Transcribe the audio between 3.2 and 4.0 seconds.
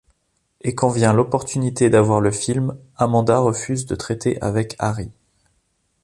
refuse de